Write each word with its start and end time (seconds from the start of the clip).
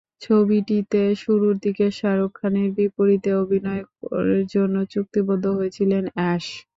ছবিটিতে 0.21 1.01
শুরুর 1.23 1.55
দিকে 1.63 1.85
শাহরুখ 1.97 2.31
খানের 2.37 2.69
বিপরীতে 2.77 3.29
অভিনয়ের 3.41 3.85
জন্য 4.53 4.75
চুক্তিবদ্ধ 4.93 5.45
হয়েছিলেন 5.57 6.03
অ্যাশ। 6.15 6.45